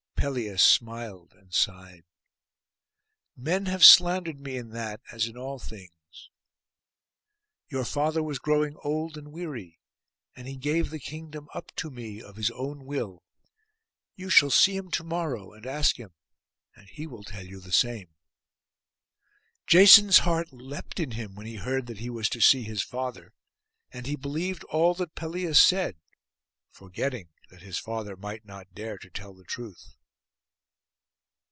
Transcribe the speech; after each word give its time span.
Pelias 0.23 0.61
smiled, 0.61 1.33
and 1.33 1.51
sighed. 1.51 2.03
'Men 3.35 3.65
have 3.65 3.83
slandered 3.83 4.39
me 4.39 4.55
in 4.55 4.69
that, 4.69 5.01
as 5.11 5.25
in 5.25 5.35
all 5.35 5.57
things. 5.57 6.29
Your 7.69 7.83
father 7.83 8.21
was 8.21 8.37
growing 8.37 8.75
old 8.83 9.17
and 9.17 9.31
weary, 9.31 9.79
and 10.35 10.47
he 10.47 10.57
gave 10.57 10.91
the 10.91 10.99
kingdom 10.99 11.49
up 11.55 11.71
to 11.77 11.89
me 11.89 12.21
of 12.21 12.35
his 12.35 12.51
own 12.51 12.85
will. 12.85 13.23
You 14.15 14.29
shall 14.29 14.51
see 14.51 14.77
him 14.77 14.91
to 14.91 15.03
morrow, 15.03 15.53
and 15.53 15.65
ask 15.65 15.95
him; 15.95 16.11
and 16.75 16.87
he 16.87 17.07
will 17.07 17.23
tell 17.23 17.47
you 17.47 17.59
the 17.59 17.71
same.' 17.71 18.13
Jason's 19.65 20.19
heart 20.19 20.53
leapt 20.53 20.99
in 20.99 21.13
him 21.13 21.33
when 21.33 21.47
he 21.47 21.55
heard 21.55 21.87
that 21.87 21.97
he 21.97 22.11
was 22.11 22.29
to 22.29 22.41
see 22.41 22.61
his 22.61 22.83
father; 22.83 23.33
and 23.89 24.05
he 24.05 24.15
believed 24.15 24.63
all 24.65 24.93
that 24.93 25.15
Pelias 25.15 25.57
said, 25.59 25.95
forgetting 26.69 27.29
that 27.49 27.63
his 27.63 27.79
father 27.79 28.15
might 28.15 28.45
not 28.45 28.75
dare 28.75 28.99
to 28.99 29.09
tell 29.09 29.33
the 29.33 29.45
truth. 29.45 29.95